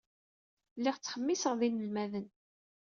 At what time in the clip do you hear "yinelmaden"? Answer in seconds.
1.63-2.27